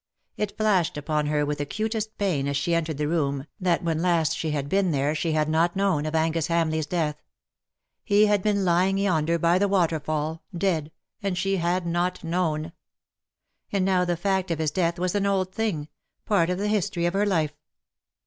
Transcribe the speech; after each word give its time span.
It 0.35 0.57
flashed 0.57 0.97
upon 0.97 1.27
her 1.27 1.45
with 1.45 1.59
acutest 1.61 2.17
pain 2.17 2.47
as 2.47 2.57
she 2.57 2.73
entered 2.73 2.97
the 2.97 3.07
room, 3.07 3.45
that 3.59 3.83
when 3.83 4.01
last 4.01 4.35
she 4.35 4.49
had 4.49 4.67
been 4.67 4.89
there 4.89 5.13
she 5.13 5.33
had 5.33 5.47
not 5.47 5.75
known 5.75 6.07
of 6.07 6.15
Angus 6.15 6.47
Hamleigh's 6.47 6.87
death. 6.87 7.21
He 8.03 8.25
had 8.25 8.41
been 8.41 8.65
lying 8.65 8.97
yonder 8.97 9.37
by 9.37 9.59
the 9.59 9.67
waterfall, 9.67 10.41
dead, 10.57 10.91
and 11.21 11.37
she 11.37 11.57
had 11.57 11.85
not 11.85 12.23
known. 12.23 12.73
And 13.71 13.85
now 13.85 14.03
the 14.03 14.17
fact 14.17 14.49
of 14.49 14.57
his 14.57 14.71
death 14.71 14.97
was 14.97 15.13
an 15.13 15.27
old 15.27 15.53
thing— 15.53 15.87
part 16.25 16.49
of 16.49 16.57
the 16.57 16.67
history 16.67 17.05
of 17.05 17.13
her 17.13 17.27
life. 17.27 17.53